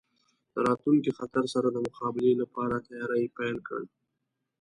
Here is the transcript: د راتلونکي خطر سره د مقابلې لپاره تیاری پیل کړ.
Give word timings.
د 0.53 0.55
راتلونکي 0.67 1.11
خطر 1.19 1.43
سره 1.53 1.67
د 1.71 1.77
مقابلې 1.87 2.33
لپاره 2.41 2.75
تیاری 2.87 3.23
پیل 3.37 3.57
کړ. 3.67 3.81